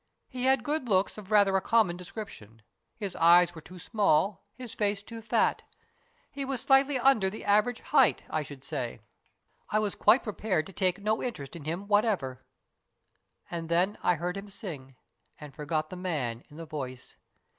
[0.29, 2.63] He had good looks of rather a common description.
[2.95, 5.61] His eyes were too small, his face too fat.
[6.31, 9.05] He was slightly under the average height, I should G 98 STORIES IN GREY say.
[9.75, 12.43] I was quite prepared to take no interest him whatever.
[13.51, 14.95] "And then I heard him sing,
[15.39, 17.15] and forgot the man in the voice.